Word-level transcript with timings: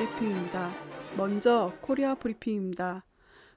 브리핑입니다. 0.00 0.72
먼저 1.18 1.74
코리아 1.82 2.14
브리핑입니다. 2.14 3.04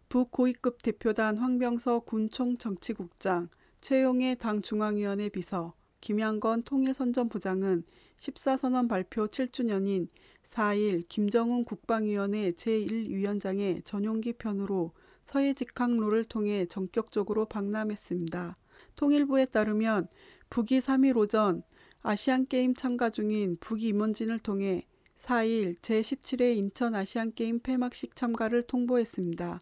북고위급 0.10 0.82
대표단 0.82 1.38
황병서 1.38 2.00
군총 2.00 2.58
정치국장, 2.58 3.48
최용해 3.80 4.36
당 4.36 4.62
중앙위원회 4.62 5.30
비서, 5.30 5.74
김양건 6.02 6.64
통일선전부장은 6.64 7.86
14선언 8.18 8.90
발표 8.90 9.28
7주년인 9.28 10.10
4일 10.44 11.08
김정은 11.08 11.64
국방위원회 11.64 12.52
제1위원장의 12.52 13.86
전용기 13.86 14.34
편으로 14.34 14.92
서해 15.24 15.54
직항로를 15.54 16.26
통해 16.26 16.66
전격적으로 16.66 17.46
방남했습니다. 17.46 18.58
통일부에 18.98 19.46
따르면 19.46 20.10
북이 20.50 20.80
3일 20.80 21.16
오전 21.16 21.64
아시안게임 22.02 22.74
참가 22.74 23.10
중인 23.10 23.56
북임원진을 23.62 24.40
통해 24.40 24.86
4일 25.24 25.76
제17회 25.78 26.58
인천 26.58 26.96
아시안게임 26.96 27.60
폐막식 27.60 28.16
참가를 28.16 28.62
통보했습니다. 28.64 29.62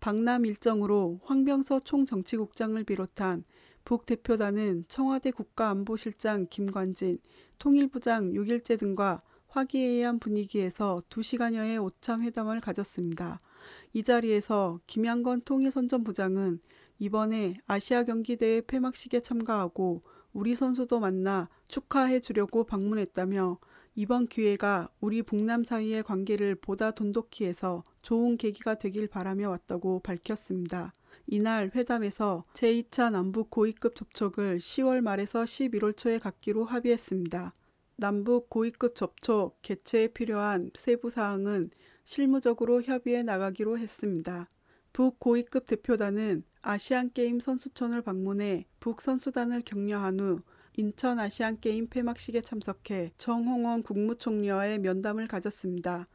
방남 0.00 0.44
일정으로 0.44 1.20
황병서 1.24 1.80
총정치국장을 1.80 2.82
비롯한 2.84 3.44
북대표단은 3.86 4.84
청와대 4.86 5.30
국가안보실장 5.30 6.48
김관진, 6.50 7.18
통일부장 7.58 8.32
6일째 8.32 8.78
등과 8.78 9.22
화기애애한 9.48 10.18
분위기에서 10.18 11.02
2시간여의 11.08 11.82
오참 11.82 12.22
회담을 12.22 12.60
가졌습니다. 12.60 13.40
이 13.94 14.02
자리에서 14.02 14.78
김양건 14.86 15.42
통일선전부장은 15.46 16.60
이번에 16.98 17.54
아시아 17.66 18.04
경기대회 18.04 18.60
폐막식에 18.60 19.20
참가하고 19.20 20.02
우리 20.34 20.54
선수도 20.54 21.00
만나 21.00 21.48
축하해 21.66 22.20
주려고 22.20 22.64
방문했다며 22.64 23.58
이번 24.00 24.28
기회가 24.28 24.88
우리 25.00 25.22
북남 25.24 25.64
사이의 25.64 26.04
관계를 26.04 26.54
보다 26.54 26.92
돈독히 26.92 27.46
해서 27.46 27.82
좋은 28.02 28.36
계기가 28.36 28.76
되길 28.76 29.08
바라며 29.08 29.50
왔다고 29.50 29.98
밝혔습니다. 30.04 30.92
이날 31.26 31.72
회담에서 31.74 32.44
제2차 32.54 33.10
남북 33.10 33.50
고위급 33.50 33.96
접촉을 33.96 34.60
10월 34.60 35.00
말에서 35.00 35.42
11월 35.42 35.96
초에 35.96 36.20
갖기로 36.20 36.64
합의했습니다. 36.64 37.52
남북 37.96 38.48
고위급 38.50 38.94
접촉 38.94 39.60
개최에 39.62 40.06
필요한 40.06 40.70
세부 40.76 41.10
사항은 41.10 41.70
실무적으로 42.04 42.82
협의해 42.82 43.24
나가기로 43.24 43.78
했습니다. 43.78 44.48
북 44.92 45.18
고위급 45.18 45.66
대표단은 45.66 46.44
아시안게임 46.62 47.40
선수촌을 47.40 48.02
방문해 48.02 48.68
북 48.78 49.00
선수단을 49.00 49.62
격려한 49.62 50.20
후 50.20 50.40
인천 50.78 51.18
아시안게임 51.18 51.88
폐막식에 51.88 52.40
참석해 52.40 53.10
정홍원 53.18 53.82
국무총리와의 53.82 54.78
면담을 54.78 55.26
가졌습니다. 55.26 56.06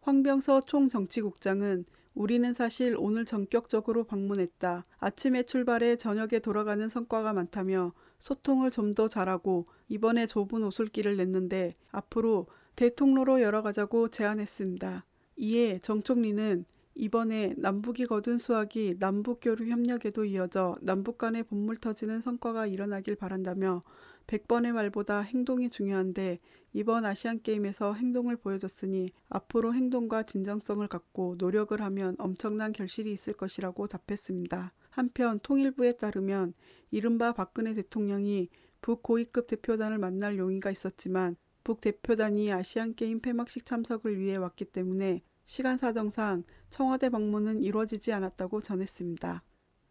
황병서 0.00 0.62
총정치국장은 0.62 1.84
우리는 2.14 2.52
사실 2.52 2.96
오늘 2.98 3.24
전격적으로 3.24 4.02
방문했다. 4.02 4.86
아침에 4.98 5.44
출발해 5.44 5.94
저녁에 5.94 6.40
돌아가는 6.40 6.88
성과가 6.88 7.32
많다며 7.32 7.92
소통을 8.18 8.72
좀 8.72 8.96
더 8.96 9.06
잘하고 9.06 9.68
이번에 9.88 10.26
좁은 10.26 10.64
오솔길을 10.64 11.16
냈는데 11.16 11.76
앞으로 11.92 12.48
대통로로 12.74 13.40
열어가자고 13.40 14.08
제안했습니다. 14.08 15.04
이에 15.36 15.78
정 15.78 16.02
총리는 16.02 16.64
이번에 16.98 17.54
남북이 17.56 18.06
거둔 18.06 18.38
수확이 18.38 18.96
남북교류 18.98 19.70
협력에도 19.70 20.24
이어져 20.24 20.76
남북 20.82 21.16
간의 21.16 21.44
본물 21.44 21.78
터지는 21.78 22.20
성과가 22.20 22.66
일어나길 22.66 23.14
바란다며 23.14 23.84
100번의 24.26 24.72
말보다 24.72 25.20
행동이 25.20 25.70
중요한데 25.70 26.40
이번 26.72 27.04
아시안게임에서 27.04 27.94
행동을 27.94 28.36
보여줬으니 28.36 29.12
앞으로 29.28 29.74
행동과 29.74 30.24
진정성을 30.24 30.88
갖고 30.88 31.36
노력을 31.38 31.80
하면 31.80 32.16
엄청난 32.18 32.72
결실이 32.72 33.12
있을 33.12 33.32
것이라고 33.32 33.86
답했습니다. 33.86 34.72
한편 34.90 35.38
통일부에 35.38 35.92
따르면 35.92 36.52
이른바 36.90 37.32
박근혜 37.32 37.74
대통령이 37.74 38.48
북고위급 38.80 39.46
대표단을 39.46 39.98
만날 39.98 40.36
용의가 40.36 40.72
있었지만 40.72 41.36
북 41.62 41.80
대표단이 41.80 42.52
아시안게임 42.52 43.20
폐막식 43.20 43.64
참석을 43.66 44.18
위해 44.18 44.34
왔기 44.34 44.64
때문에 44.64 45.22
시간 45.48 45.78
사정상 45.78 46.44
청와대 46.70 47.08
방문은 47.08 47.62
이루어지지 47.62 48.12
않았다고 48.12 48.60
전했습니다. 48.60 49.42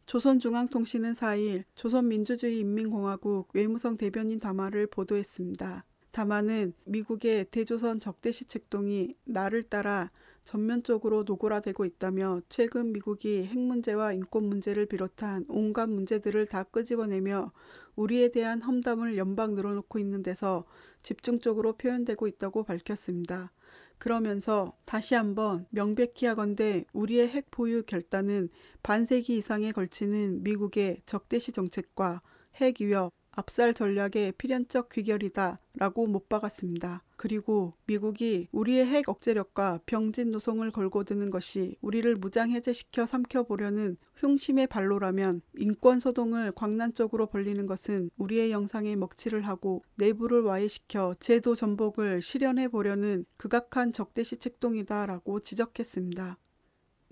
조선중앙통신은 0.05 1.13
4일 1.13 1.63
조선민주주의인민공화국 1.75 3.49
외무성 3.53 3.97
대변인 3.97 4.39
담화를 4.39 4.87
보도했습니다. 4.87 5.83
담화는 6.11 6.73
미국의 6.85 7.45
대조선 7.51 7.99
적대시 7.99 8.45
책동이 8.45 9.13
나를 9.25 9.63
따라 9.63 10.09
전면적으로 10.45 11.23
노골화되고 11.23 11.83
있다며 11.83 12.41
최근 12.47 12.93
미국이 12.93 13.43
핵 13.43 13.59
문제와 13.59 14.13
인권 14.13 14.45
문제를 14.45 14.85
비롯한 14.85 15.45
온갖 15.49 15.89
문제들을 15.89 16.47
다 16.47 16.63
끄집어내며 16.63 17.51
우리에 17.97 18.29
대한 18.29 18.61
험담을 18.61 19.17
연방 19.17 19.55
늘어놓고 19.55 19.99
있는 19.99 20.23
데서 20.23 20.65
집중적으로 21.01 21.73
표현되고 21.73 22.27
있다고 22.27 22.63
밝혔습니다. 22.63 23.51
그러면서 23.97 24.77
다시 24.85 25.15
한번 25.15 25.65
명백히 25.71 26.27
하건대 26.27 26.85
우리의 26.93 27.27
핵 27.27 27.49
보유 27.51 27.83
결단은 27.83 28.49
반세기 28.83 29.35
이상에 29.37 29.71
걸치는 29.71 30.43
미국의 30.43 31.01
적대시 31.05 31.51
정책과 31.51 32.21
핵 32.55 32.79
위협, 32.79 33.11
압살 33.31 33.73
전략의 33.73 34.33
필연적 34.37 34.89
귀결이다 34.89 35.59
라고 35.73 36.05
못 36.07 36.29
박았습니다. 36.29 37.03
그리고 37.17 37.73
미국이 37.87 38.47
우리의 38.51 38.85
핵 38.85 39.09
억제력과 39.09 39.81
병진 39.87 40.31
노송을 40.31 40.69
걸고 40.69 41.03
드는 41.03 41.31
것이 41.31 41.75
우리를 41.81 42.15
무장해제시켜 42.15 43.07
삼켜보려는 43.07 43.97
흉심의 44.17 44.67
발로라면 44.67 45.41
인권 45.57 45.99
소동을 45.99 46.51
광란적으로 46.51 47.25
벌리는 47.25 47.65
것은 47.65 48.11
우리의 48.17 48.51
영상에 48.51 48.95
먹칠을 48.95 49.47
하고 49.47 49.83
내부를 49.95 50.41
와해시켜 50.41 51.15
제도 51.19 51.55
전복을 51.55 52.21
실현해 52.21 52.67
보려는 52.67 53.25
극악한 53.37 53.93
적대시 53.93 54.37
책동이다라고 54.37 55.39
지적했습니다. 55.39 56.37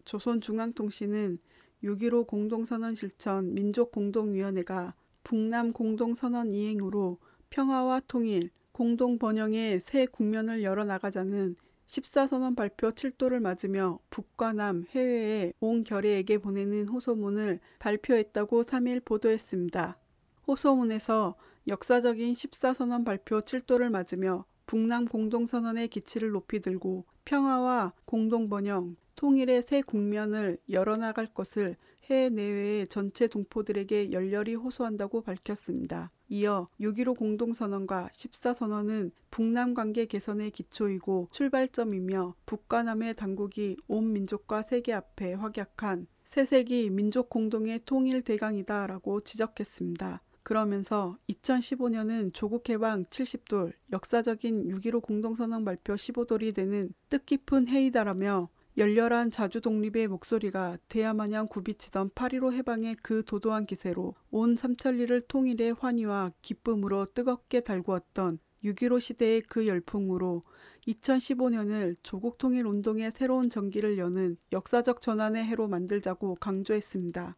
조선중앙통신은 0.06 1.40
6.15 1.84 2.28
공동선언 2.28 2.94
실천 2.94 3.56
민족공동위원회가 3.56 4.94
북남 5.24 5.74
공동선언 5.74 6.52
이행으로 6.52 7.18
평화와 7.50 8.02
통일, 8.08 8.52
공동 8.76 9.18
번영의 9.18 9.80
새 9.86 10.06
국면을 10.06 10.62
열어나가자는 10.62 11.56
14선언 11.88 12.58
발표 12.58 12.92
7도를 12.92 13.40
맞으며 13.40 14.00
북과 14.10 14.52
남 14.52 14.84
해외에 14.90 15.54
온 15.62 15.86
결의에게 15.86 16.40
보내는 16.40 16.90
호소문을 16.90 17.62
발표했다고 17.80 18.64
3일 18.64 19.06
보도했습니다. 19.06 19.98
호소문에서 20.46 21.36
역사적인 21.70 22.34
14선언 22.34 23.06
발표 23.06 23.40
7도를 23.40 23.90
맞으며 23.92 24.44
북남 24.66 25.06
공동선언의 25.06 25.88
기치를 25.88 26.32
높이 26.32 26.60
들고 26.60 27.06
평화와 27.24 27.94
공동번영, 28.04 28.98
통일의 29.16 29.62
새 29.62 29.84
국면을 29.84 30.58
열어나갈 30.70 31.28
것을 31.28 31.78
해내외의 32.10 32.88
전체 32.88 33.28
동포들에게 33.28 34.12
열렬히 34.12 34.56
호소한다고 34.56 35.22
밝혔습니다. 35.22 36.12
이어 36.30 36.68
6.15 36.80 37.18
공동선언과 37.18 38.10
14선언은 38.14 39.12
북남 39.32 39.74
관계 39.74 40.06
개선의 40.06 40.52
기초이고 40.52 41.30
출발점이며 41.32 42.36
북과 42.46 42.84
남의 42.84 43.16
당국이 43.16 43.78
온 43.88 44.14
민족과 44.14 44.62
세계 44.62 44.94
앞에 44.94 45.34
확약한 45.34 46.08
새세기 46.26 46.90
민족 46.90 47.30
공동의 47.30 47.82
통일 47.86 48.22
대강이다 48.22 48.88
라고 48.88 49.22
지적했습니다. 49.22 50.22
그러면서 50.46 51.18
2015년은 51.30 52.32
조국 52.34 52.70
해방 52.70 53.02
70돌, 53.04 53.74
역사적인 53.92 54.68
6.15 54.68 55.02
공동선언 55.02 55.66
발표 55.66 55.96
15돌이 55.96 56.54
되는 56.54 56.94
뜻깊은 57.10 57.68
해이다라며 57.68 58.50
열렬한 58.78 59.32
자주 59.32 59.62
독립의 59.62 60.10
목소리가 60.10 60.78
대야마냥 60.90 61.48
굽이치던 61.48 62.10
8.15 62.10 62.52
해방의 62.54 62.98
그 63.02 63.24
도도한 63.26 63.66
기세로 63.66 64.16
온 64.32 64.56
삼천리를 64.56 65.22
통일의 65.22 65.76
환희와 65.80 66.34
기쁨으로 66.42 67.06
뜨겁게 67.06 67.62
달구었던 67.62 68.40
6.15 68.66 69.00
시대의 69.00 69.42
그 69.42 69.66
열풍으로 69.66 70.44
2015년을 70.88 71.96
조국 72.04 72.38
통일 72.38 72.66
운동의 72.66 73.12
새로운 73.12 73.50
전기를 73.50 73.98
여는 73.98 74.38
역사적 74.52 75.02
전환의 75.02 75.46
해로 75.46 75.68
만들자고 75.68 76.36
강조했습니다. 76.36 77.38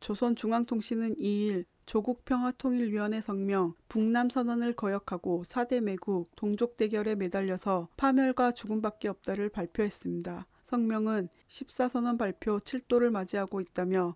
조선중앙통신은 0.00 1.16
2일 1.16 1.64
조국평화통일위원회 1.86 3.20
성명, 3.20 3.74
북남선언을 3.88 4.74
거역하고 4.74 5.44
4대 5.44 5.80
매국, 5.80 6.30
동족 6.36 6.76
대결에 6.76 7.14
매달려서 7.14 7.88
파멸과 7.96 8.52
죽음밖에 8.52 9.08
없다를 9.08 9.48
발표했습니다. 9.48 10.46
성명은 10.66 11.28
14선언 11.48 12.16
발표 12.16 12.60
7도를 12.60 13.10
맞이하고 13.10 13.60
있다며 13.60 14.14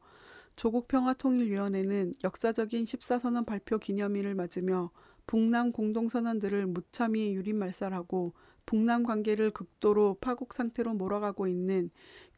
조국평화통일위원회는 0.56 2.14
역사적인 2.22 2.84
14선언 2.84 3.44
발표 3.44 3.78
기념일을 3.78 4.36
맞으며 4.36 4.90
북남 5.26 5.72
공동선언들을 5.72 6.66
무참히 6.66 7.34
유린말살하고 7.34 8.34
북남 8.66 9.02
관계를 9.02 9.50
극도로 9.50 10.18
파국 10.20 10.54
상태로 10.54 10.94
몰아가고 10.94 11.46
있는 11.46 11.90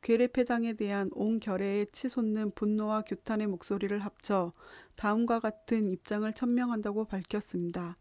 괴뢰패당에 0.03 0.75
대한 0.75 1.11
온 1.13 1.41
결의에 1.41 1.87
치솟는 1.87 2.53
분노와 2.53 3.03
규탄의 3.03 3.47
목소리를 3.47 3.99
합쳐 3.99 4.53
다음과 4.97 5.41
같은 5.41 5.93
입장을 5.93 6.31
천명한다고 6.33 7.07
밝혔습니다. 7.07 7.97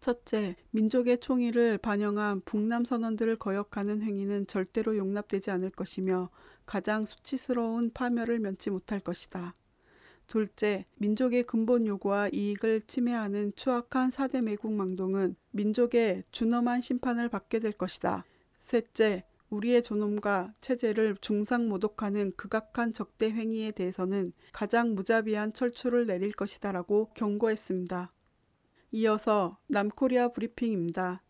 첫째, 0.00 0.56
민족의 0.70 1.18
총의를 1.20 1.76
반영한 1.76 2.40
북남 2.46 2.86
선언들을 2.86 3.36
거역하는 3.36 4.02
행위는 4.02 4.46
절대로 4.46 4.96
용납되지 4.96 5.50
않을 5.50 5.70
것이며 5.70 6.30
가장 6.64 7.04
수치스러운 7.04 7.90
파멸을 7.92 8.38
면치 8.38 8.70
못할 8.70 9.00
것이다. 9.00 9.54
둘째, 10.30 10.86
민족의 10.98 11.42
근본 11.42 11.88
요구와 11.88 12.28
이익을 12.32 12.82
침해하는 12.82 13.52
추악한 13.56 14.12
사대 14.12 14.40
매국 14.40 14.72
망동은 14.72 15.34
민족의 15.50 16.22
준엄한 16.30 16.82
심판을 16.82 17.28
받게 17.28 17.58
될 17.58 17.72
것이다. 17.72 18.24
셋째, 18.60 19.24
우리의 19.48 19.82
존엄과 19.82 20.52
체제를 20.60 21.16
중상모독하는 21.20 22.34
극악한 22.36 22.92
적대 22.92 23.28
행위에 23.28 23.72
대해서는 23.72 24.32
가장 24.52 24.94
무자비한 24.94 25.52
철출을 25.52 26.06
내릴 26.06 26.30
것이다라고 26.30 27.10
경고했습니다. 27.14 28.12
이어서 28.92 29.58
남코리아 29.66 30.28
브리핑입니다. 30.28 31.24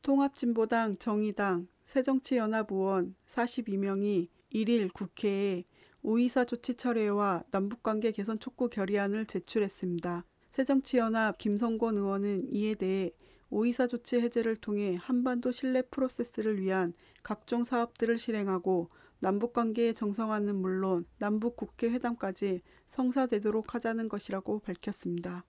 통합진보당 0.00 0.96
정의당 0.96 1.68
새정치연합 1.84 2.72
의원 2.72 3.14
42명이 3.26 4.28
1일 4.54 4.94
국회에 4.94 5.64
오이사 6.02 6.46
조치 6.46 6.74
철회와 6.74 7.44
남북관계 7.50 8.12
개선 8.12 8.38
촉구 8.38 8.70
결의안을 8.70 9.26
제출했습니다. 9.26 10.24
새정치연합 10.52 11.38
김성권 11.38 11.98
의원은 11.98 12.54
이에 12.54 12.74
대해 12.74 13.12
오이사 13.50 13.86
조치 13.86 14.20
해제를 14.20 14.56
통해 14.56 14.96
한반도 15.00 15.52
신뢰 15.52 15.82
프로세스를 15.82 16.60
위한 16.60 16.94
각종 17.22 17.64
사업들을 17.64 18.18
실행하고 18.18 18.88
남북관계의 19.18 19.94
정상화는 19.94 20.56
물론 20.56 21.04
남북 21.18 21.56
국회 21.56 21.90
회담까지 21.90 22.62
성사되도록 22.88 23.74
하자는 23.74 24.08
것이라고 24.08 24.60
밝혔습니다. 24.60 25.44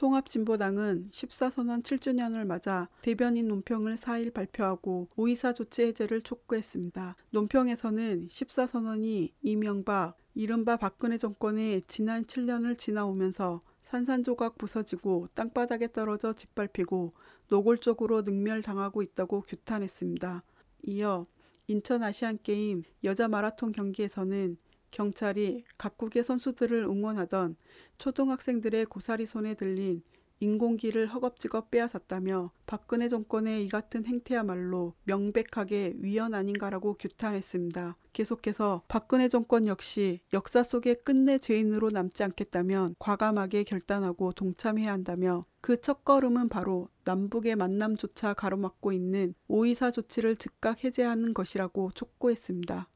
통합진보당은 0.00 1.10
14선언 1.12 1.82
7주년을 1.82 2.46
맞아 2.46 2.88
대변인 3.02 3.48
논평을 3.48 3.96
4일 3.96 4.32
발표하고 4.32 5.08
오이사 5.14 5.52
조치 5.52 5.82
해제를 5.82 6.22
촉구했습니다. 6.22 7.16
논평에서는 7.28 8.28
14선언이 8.28 9.32
이명박, 9.42 10.16
이른바 10.34 10.78
박근혜 10.78 11.18
정권의 11.18 11.82
지난 11.86 12.24
7년을 12.24 12.78
지나오면서 12.78 13.60
산산조각 13.82 14.56
부서지고 14.56 15.28
땅바닥에 15.34 15.92
떨어져 15.92 16.32
짓밟히고 16.32 17.12
노골적으로 17.48 18.22
능멸당하고 18.22 19.02
있다고 19.02 19.42
규탄했습니다. 19.42 20.42
이어 20.84 21.26
인천 21.66 22.02
아시안게임 22.02 22.84
여자 23.04 23.28
마라톤 23.28 23.72
경기에서는 23.72 24.56
경찰이 24.90 25.64
각국의 25.78 26.24
선수들을 26.24 26.84
응원하던 26.84 27.56
초등학생들의 27.98 28.86
고사리 28.86 29.26
손에 29.26 29.54
들린 29.54 30.02
인공기를 30.40 31.06
허겁지겁 31.08 31.70
빼앗았다며 31.70 32.50
박근혜 32.66 33.08
정권의 33.08 33.64
이 33.64 33.68
같은 33.68 34.06
행태야말로 34.06 34.94
명백하게 35.04 35.96
위헌 35.98 36.32
아닌가라고 36.32 36.94
규탄했습니다. 36.94 37.96
계속해서 38.14 38.82
박근혜 38.88 39.28
정권 39.28 39.66
역시 39.66 40.20
역사 40.32 40.62
속에 40.62 40.94
끝내 40.94 41.38
죄인으로 41.38 41.90
남지 41.90 42.22
않겠다면 42.24 42.96
과감하게 42.98 43.64
결단하고 43.64 44.32
동참해야 44.32 44.90
한다며 44.90 45.44
그 45.60 45.78
첫걸음은 45.80 46.48
바로 46.48 46.88
남북의 47.04 47.56
만남조차 47.56 48.32
가로막고 48.32 48.92
있는 48.92 49.34
오이사 49.46 49.90
조치를 49.90 50.36
즉각 50.36 50.84
해제하는 50.84 51.34
것이라고 51.34 51.90
촉구했습니다. 51.94 52.88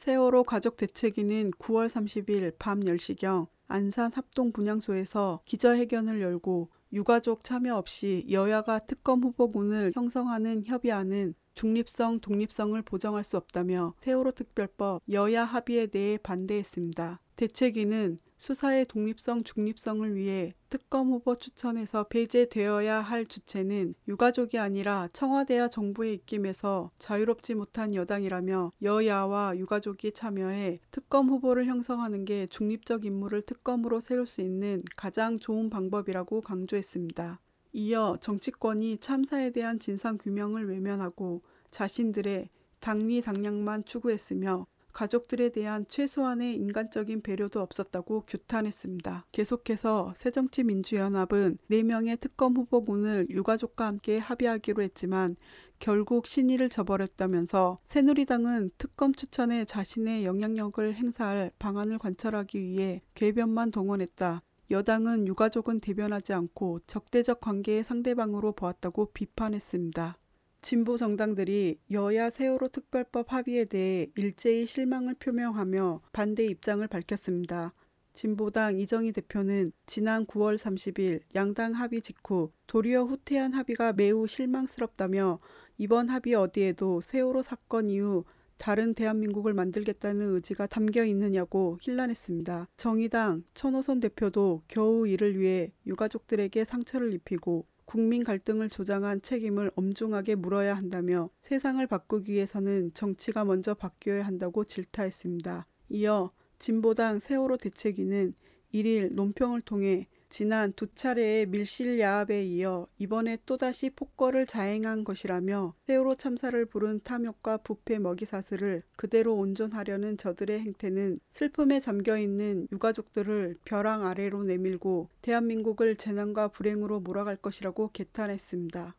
세월호 0.00 0.44
가족 0.44 0.78
대책위는 0.78 1.50
9월 1.50 1.86
30일 1.86 2.54
밤 2.58 2.80
10시경 2.80 3.48
안산 3.68 4.10
합동 4.14 4.50
분향소에서 4.50 5.42
기자회견을 5.44 6.22
열고 6.22 6.70
유가족 6.94 7.44
참여 7.44 7.76
없이 7.76 8.24
여야가 8.30 8.78
특검 8.78 9.22
후보군을 9.22 9.92
형성하는 9.94 10.64
협의안은 10.64 11.34
중립성, 11.52 12.20
독립성을 12.20 12.80
보장할 12.80 13.24
수 13.24 13.36
없다며 13.36 13.92
세월호 14.00 14.30
특별법 14.30 15.02
여야 15.10 15.44
합의에 15.44 15.88
대해 15.88 16.16
반대했습니다. 16.16 17.20
대책위는 17.36 18.20
수사의 18.38 18.86
독립성, 18.86 19.42
중립성을 19.42 20.14
위해 20.14 20.54
특검 20.70 21.08
후보 21.10 21.34
추천에서 21.34 22.04
배제되어야 22.04 23.00
할 23.00 23.26
주체는 23.26 23.94
유가족이 24.06 24.56
아니라 24.56 25.08
청와대와 25.12 25.66
정부의 25.66 26.14
입김에서 26.14 26.92
자유롭지 27.00 27.56
못한 27.56 27.92
여당이라며 27.92 28.72
여야와 28.80 29.58
유가족이 29.58 30.12
참여해 30.12 30.78
특검 30.92 31.28
후보를 31.28 31.66
형성하는 31.66 32.24
게 32.24 32.46
중립적 32.46 33.04
인물을 33.04 33.42
특검으로 33.42 33.98
세울 33.98 34.28
수 34.28 34.42
있는 34.42 34.80
가장 34.96 35.40
좋은 35.40 35.70
방법이라고 35.70 36.40
강조했습니다. 36.40 37.40
이어 37.72 38.16
정치권이 38.20 38.98
참사에 38.98 39.50
대한 39.50 39.80
진상 39.80 40.18
규명을 40.18 40.68
외면하고 40.68 41.42
자신들의 41.72 42.48
당리 42.78 43.20
당량만 43.22 43.84
추구했으며 43.86 44.66
가족들에 44.92 45.50
대한 45.50 45.86
최소한의 45.88 46.54
인간적인 46.56 47.22
배려도 47.22 47.60
없었다고 47.60 48.24
규탄했습니다. 48.26 49.26
계속해서 49.32 50.14
새정치민주연합은 50.16 51.58
4명의 51.70 52.18
특검 52.18 52.56
후보군을 52.56 53.28
유가족과 53.30 53.86
함께 53.86 54.18
합의하기로 54.18 54.82
했지만 54.82 55.36
결국 55.78 56.26
신의를 56.26 56.68
저버렸다면서 56.68 57.78
새누리당은 57.84 58.70
특검 58.76 59.14
추천에 59.14 59.64
자신의 59.64 60.24
영향력을 60.24 60.94
행사할 60.94 61.50
방안을 61.58 61.98
관철하기 61.98 62.60
위해 62.60 63.00
궤변만 63.14 63.70
동원했다. 63.70 64.42
여당은 64.70 65.26
유가족은 65.26 65.80
대변하지 65.80 66.32
않고 66.32 66.80
적대적 66.86 67.40
관계의 67.40 67.82
상대방으로 67.82 68.52
보았다고 68.52 69.06
비판했습니다. 69.12 70.19
진보 70.62 70.98
정당들이 70.98 71.78
여야 71.90 72.28
세월호 72.28 72.68
특별법 72.68 73.32
합의에 73.32 73.64
대해 73.64 74.08
일제히 74.14 74.66
실망을 74.66 75.14
표명하며 75.14 76.02
반대 76.12 76.44
입장을 76.44 76.86
밝혔습니다. 76.86 77.72
진보당 78.12 78.78
이정희 78.78 79.12
대표는 79.12 79.72
지난 79.86 80.26
9월 80.26 80.58
30일 80.58 81.20
양당 81.34 81.72
합의 81.72 82.02
직후 82.02 82.52
도리어 82.66 83.04
후퇴한 83.04 83.54
합의가 83.54 83.94
매우 83.94 84.26
실망스럽다며 84.26 85.38
이번 85.78 86.10
합의 86.10 86.34
어디에도 86.34 87.00
세월호 87.00 87.40
사건 87.42 87.88
이후 87.88 88.24
다른 88.58 88.92
대한민국을 88.92 89.54
만들겠다는 89.54 90.34
의지가 90.34 90.66
담겨 90.66 91.02
있느냐고 91.04 91.78
힐난했습니다. 91.80 92.68
정의당 92.76 93.44
천호선 93.54 94.00
대표도 94.00 94.64
겨우 94.68 95.08
이를 95.08 95.38
위해 95.38 95.72
유가족들에게 95.86 96.64
상처를 96.64 97.14
입히고 97.14 97.64
국민 97.90 98.22
갈등을 98.22 98.68
조장한 98.68 99.20
책임을 99.20 99.72
엄중하게 99.74 100.36
물어야 100.36 100.76
한다며 100.76 101.28
세상을 101.40 101.84
바꾸기 101.88 102.34
위해서는 102.34 102.94
정치가 102.94 103.44
먼저 103.44 103.74
바뀌어야 103.74 104.24
한다고 104.24 104.62
질타했습니다. 104.62 105.66
이어 105.88 106.30
진보당 106.60 107.18
세월호 107.18 107.56
대책위는 107.56 108.34
1일 108.72 109.14
논평을 109.14 109.62
통해 109.62 110.06
지난 110.30 110.72
두 110.74 110.86
차례의 110.94 111.46
밀실 111.46 111.98
야합에 111.98 112.44
이어 112.44 112.86
이번에 112.98 113.36
또다시 113.44 113.90
폭거를 113.90 114.46
자행한 114.46 115.02
것이라며 115.02 115.74
세월호 115.88 116.14
참사를 116.14 116.64
부른 116.66 117.00
탐욕과 117.02 117.58
부패 117.58 117.98
먹이사슬을 117.98 118.84
그대로 118.94 119.34
온전하려는 119.34 120.16
저들의 120.16 120.60
행태는 120.60 121.18
슬픔에 121.32 121.80
잠겨있는 121.80 122.68
유가족들을 122.70 123.56
벼랑 123.64 124.06
아래로 124.06 124.44
내밀고 124.44 125.08
대한민국을 125.20 125.96
재난과 125.96 126.48
불행으로 126.48 127.00
몰아갈 127.00 127.34
것이라고 127.36 127.90
개탄했습니다. 127.92 128.94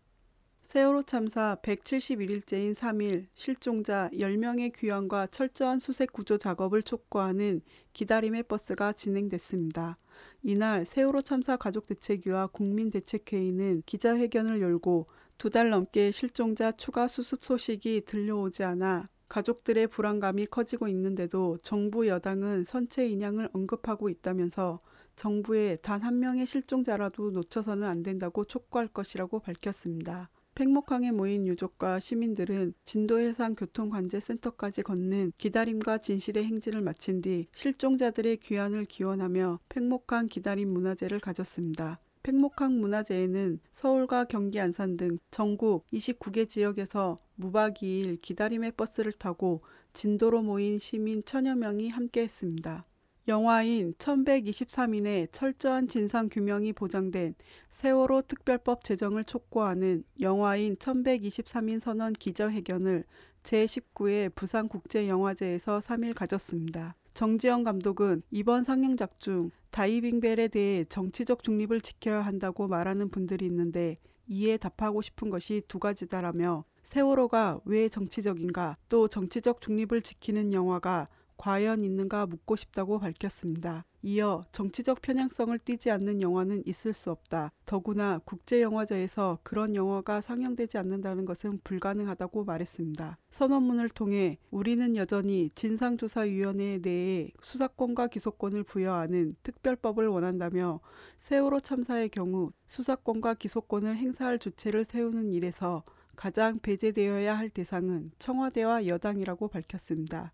세월호 0.64 1.04
참사 1.04 1.58
171일째인 1.64 2.76
3일 2.76 3.28
실종자 3.36 4.10
10명의 4.14 4.74
귀환과 4.74 5.28
철저한 5.28 5.80
수색 5.80 6.12
구조 6.12 6.38
작업을 6.38 6.84
촉구하는 6.84 7.62
기다림의 7.94 8.44
버스가 8.44 8.94
진행됐습니다. 8.94 9.98
이날 10.44 10.86
세월호 10.86 11.22
참사 11.22 11.56
가족 11.58 11.86
대책위와 11.88 12.48
국민대책회의는 12.48 13.84
기자회견을 13.86 14.62
열고 14.62 15.08
두 15.38 15.50
달 15.50 15.70
넘게 15.70 16.12
실종자 16.12 16.72
추가 16.72 17.08
수습 17.08 17.44
소식이 17.44 18.06
들려오지 18.06 18.64
않아 18.64 19.10
가족들의 19.28 19.88
불안감이 19.88 20.46
커지고 20.48 20.88
있는데도 20.90 21.58
정부 21.64 22.08
여당은 22.08 22.66
선체 22.66 23.08
인양을 23.08 23.50
언급하고 23.54 24.10
있다면서 24.10 24.82
정부에 25.16 25.78
단 25.78 26.02
한 26.04 26.20
명의 26.20 26.46
실종자라도 26.46 27.32
놓쳐서는 27.32 27.88
안 27.88 28.04
된다고 28.04 28.44
촉구할 28.46 28.88
것이라고 28.88 29.40
밝혔습니다. 29.40 30.30
팽목항에 30.62 31.10
모인 31.10 31.48
유족과 31.48 32.00
시민들은 32.00 32.76
진도해상 32.86 33.56
교통관제센터까지 33.56 34.84
걷는 34.84 35.32
기다림과 35.40 35.98
진실의 35.98 36.44
행진을 36.44 36.84
마친 36.84 37.20
뒤 37.20 37.48
실종자들의 37.52 38.38
귀환을 38.38 38.86
기원하며 38.86 39.60
팽목항 39.70 40.28
기다림 40.28 40.72
문화제를 40.72 41.20
가졌습니다. 41.20 42.00
팽목항 42.22 42.80
문화제에는 42.80 43.60
서울과 43.74 44.26
경기 44.26 44.60
안산 44.60 44.98
등 44.98 45.18
전국 45.32 45.90
29개 45.92 46.48
지역에서 46.48 47.18
무박 47.34 47.78
2일 47.78 48.22
기다림의 48.22 48.74
버스를 48.74 49.14
타고 49.14 49.64
진도로 49.94 50.44
모인 50.44 50.78
시민 50.78 51.26
천여 51.26 51.56
명이 51.56 51.90
함께했습니다. 51.90 52.86
영화인 53.28 53.94
1123인의 54.00 55.28
철저한 55.32 55.88
진상 55.88 56.28
규명이 56.28 56.74
보장된 56.74 57.36
세월호 57.70 58.24
특별법 58.24 58.84
제정을 58.84 59.24
촉구하는 59.26 60.04
영화인 60.22 60.76
1123인 60.76 61.80
선언 61.80 62.14
기자회견을 62.14 63.04
제19회 63.44 64.34
부산국제영화제에서 64.34 65.80
3일 65.80 66.16
가졌습니다. 66.16 66.96
정지영 67.14 67.64
감독은 67.64 68.24
이번 68.32 68.64
상영작 68.64 69.20
중 69.20 69.52
다이빙벨에 69.70 70.48
대해 70.48 70.84
정치적 70.86 71.44
중립을 71.44 71.82
지켜야 71.82 72.22
한다고 72.22 72.68
말하는 72.68 73.10
분들이 73.10 73.46
있는데 73.46 73.98
이에 74.28 74.58
답하고 74.58 75.02
싶은 75.02 75.30
것이 75.30 75.62
두 75.68 75.78
가지다라며 75.78 76.64
세월호가 76.84 77.62
왜 77.66 77.88
정치적인가 77.88 78.78
또 78.90 79.08
정치적 79.08 79.62
중립을 79.62 80.02
지키는 80.02 80.54
영화가 80.54 81.08
과연 81.42 81.84
있는가 81.84 82.28
묻고 82.28 82.56
싶다고 82.56 83.00
밝혔습니다. 83.00 83.84
이어 84.04 84.44
정치적 84.52 85.02
편향성을 85.02 85.58
띠지 85.58 85.90
않는 85.90 86.22
영화는 86.22 86.62
있을 86.68 86.94
수 86.94 87.10
없다. 87.10 87.52
더구나 87.66 88.20
국제영화제에서 88.26 89.40
그런 89.42 89.74
영화가 89.74 90.22
상영되지 90.22 90.78
않는다는 90.78 91.26
것은 91.26 91.60
불가능하다고 91.64 92.44
말했습니다. 92.44 93.18
선언문을 93.32 93.90
통해 93.90 94.38
우리는 94.52 94.96
여전히 94.96 95.50
진상조사위원회 95.56 96.78
내에 96.84 97.32
수사권과 97.42 98.10
기소권을 98.10 98.62
부여하는 98.62 99.34
특별법을 99.42 100.08
원한다며 100.08 100.80
세월호 101.18 101.62
참사의 101.62 102.10
경우 102.10 102.52
수사권과 102.68 103.34
기소권을 103.34 103.96
행사할 103.98 104.38
주체를 104.38 104.86
세우는 104.86 105.32
일에서 105.32 105.84
가장 106.16 106.60
배제되어야 106.60 107.38
할 107.38 107.50
대상은 107.50 108.12
청와대와 108.20 108.88
여당이라고 108.88 109.48
밝혔습니다. 109.48 110.32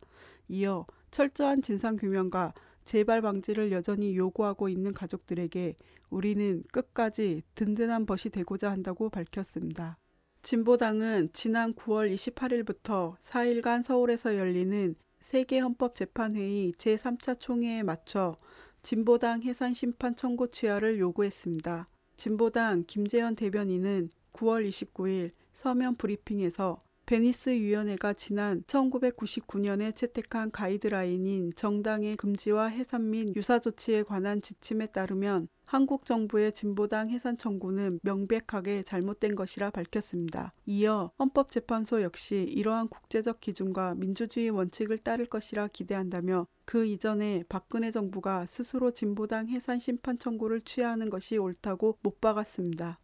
이어 0.49 0.85
철저한 1.11 1.61
진상규명과 1.61 2.53
재발 2.85 3.21
방지를 3.21 3.71
여전히 3.71 4.15
요구하고 4.15 4.69
있는 4.69 4.93
가족들에게 4.93 5.75
우리는 6.09 6.63
끝까지 6.71 7.43
든든한 7.55 8.05
벗이 8.05 8.31
되고자 8.31 8.71
한다고 8.71 9.09
밝혔습니다. 9.09 9.97
진보당은 10.41 11.31
지난 11.33 11.73
9월 11.73 12.13
28일부터 12.15 13.17
4일간 13.19 13.83
서울에서 13.83 14.37
열리는 14.37 14.95
세계헌법재판회의 15.19 16.71
제3차 16.71 17.39
총회에 17.39 17.83
맞춰 17.83 18.37
진보당 18.81 19.41
해산 19.41 19.73
심판 19.73 20.15
청구 20.15 20.49
취하를 20.49 20.99
요구했습니다. 20.99 21.89
진보당 22.15 22.85
김재연 22.87 23.35
대변인은 23.35 24.09
9월 24.31 24.65
29일 24.69 25.31
서면 25.57 25.95
브리핑에서 25.95 26.83
베니스 27.07 27.49
위원회가 27.49 28.13
지난 28.13 28.61
1999년에 28.63 29.95
채택한 29.95 30.51
가이드라인인 30.51 31.51
정당의 31.55 32.15
금지와 32.15 32.67
해산 32.67 33.09
및 33.09 33.35
유사 33.35 33.57
조치에 33.59 34.03
관한 34.03 34.41
지침에 34.41 34.87
따르면 34.87 35.47
한국 35.65 36.05
정부의 36.05 36.53
진보당 36.53 37.09
해산 37.09 37.37
청구는 37.37 38.01
명백하게 38.03 38.83
잘못된 38.83 39.35
것이라 39.35 39.71
밝혔습니다. 39.71 40.53
이어 40.65 41.11
헌법재판소 41.17 42.03
역시 42.03 42.45
이러한 42.49 42.87
국제적 42.87 43.39
기준과 43.39 43.95
민주주의 43.95 44.49
원칙을 44.49 44.99
따를 44.99 45.25
것이라 45.25 45.69
기대한다며 45.69 46.45
그 46.65 46.85
이전에 46.85 47.43
박근혜 47.49 47.89
정부가 47.89 48.45
스스로 48.45 48.91
진보당 48.91 49.47
해산 49.47 49.79
심판 49.79 50.19
청구를 50.19 50.61
취하하는 50.61 51.09
것이 51.09 51.37
옳다고 51.37 51.97
못 52.03 52.21
박았습니다. 52.21 52.99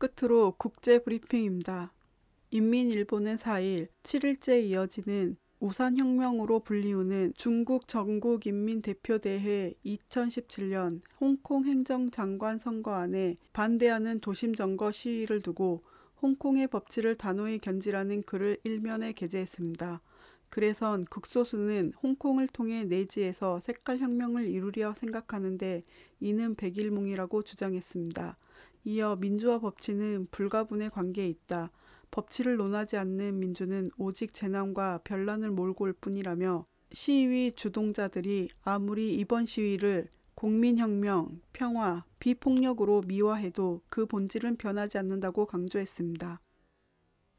끝으로 0.00 0.54
국제 0.56 0.98
브리핑입니다. 0.98 1.92
인민일보는 2.50 3.36
4일 3.36 3.88
7일째 4.02 4.64
이어지는 4.64 5.36
우산혁명으로 5.60 6.60
불리우는 6.60 7.34
중국 7.36 7.86
전국인민대표대회 7.86 9.74
2017년 9.84 11.02
홍콩 11.20 11.66
행정장관 11.66 12.58
선거안에 12.58 13.36
반대하는 13.52 14.20
도심점거 14.20 14.90
시위를 14.90 15.42
두고 15.42 15.82
홍콩의 16.22 16.68
법치를 16.68 17.16
단호히 17.16 17.58
견지라는 17.58 18.22
글을 18.22 18.56
일면에 18.64 19.12
게재했습니다. 19.12 20.00
그래선 20.48 21.04
극소수는 21.04 21.92
홍콩을 22.02 22.48
통해 22.48 22.84
내지에서 22.84 23.60
색깔혁명을 23.60 24.48
이루려 24.48 24.94
생각하는데 24.94 25.84
이는 26.20 26.54
백일몽이라고 26.54 27.42
주장했습니다. 27.42 28.38
이어 28.84 29.16
민주와 29.16 29.58
법치는 29.58 30.28
불가분의 30.30 30.90
관계에 30.90 31.28
있다. 31.28 31.70
법치를 32.10 32.56
논하지 32.56 32.96
않는 32.96 33.38
민주는 33.38 33.90
오직 33.96 34.32
재난과 34.32 35.00
변란을 35.04 35.50
몰고 35.50 35.84
올 35.84 35.92
뿐이라며 35.92 36.66
시위 36.92 37.52
주동자들이 37.54 38.48
아무리 38.62 39.14
이번 39.14 39.46
시위를 39.46 40.08
국민혁명, 40.34 41.40
평화, 41.52 42.04
비폭력으로 42.18 43.02
미화해도 43.02 43.82
그 43.88 44.06
본질은 44.06 44.56
변하지 44.56 44.98
않는다고 44.98 45.46
강조했습니다. 45.46 46.40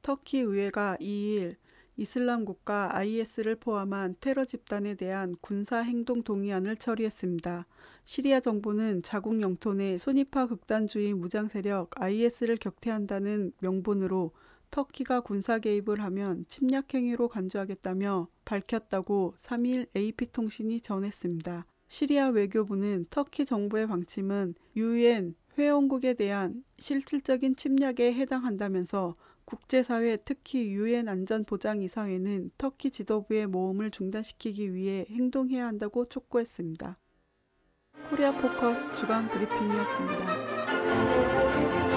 터키 0.02 0.40
의회가 0.40 0.98
2일 1.02 1.56
이슬람 1.98 2.46
국가 2.46 2.96
IS를 2.96 3.56
포함한 3.56 4.16
테러 4.20 4.46
집단에 4.46 4.96
대한 4.96 5.36
군사 5.42 5.80
행동 5.80 6.24
동의안을 6.24 6.78
처리했습니다. 6.78 7.68
시리아 8.06 8.40
정부는 8.40 9.04
자국 9.04 9.42
영토 9.42 9.74
내 9.74 9.98
순위파 9.98 10.48
극단주의 10.48 11.14
무장 11.14 11.48
세력 11.48 11.90
IS를 12.02 12.58
격퇴한다는 12.58 13.52
명분으로 13.60 14.32
터키가 14.72 15.22
군사 15.22 15.60
개입을 15.60 16.02
하면 16.02 16.46
침략 16.48 16.94
행위로 16.94 17.28
간주하겠다며 17.28 18.30
밝혔다고 18.46 19.36
3일 19.42 19.88
AP통신이 19.96 20.82
전했습니다. 20.82 21.66
시리아 21.90 22.30
외교부는 22.30 23.08
터키 23.10 23.44
정부의 23.44 23.88
방침은 23.88 24.56
유엔 24.78 25.36
회원국에 25.58 26.14
대한 26.14 26.64
실질적인 26.80 27.58
침략에 27.58 28.14
해당한다면서 28.14 29.18
국제사회 29.52 30.18
특히 30.24 30.72
유엔 30.72 31.10
안전보장이사회는 31.10 32.52
터키 32.58 32.90
지도부의 32.90 33.48
모험을 33.48 33.92
중단시키기 33.92 34.74
위해 34.74 35.06
행동해야 35.10 35.68
한다고 35.68 36.08
촉구했습니다. 36.08 36.98
코리아 38.10 38.32
포커스 38.32 38.96
주간 38.96 39.28
브리핑이었습니다. 39.28 41.91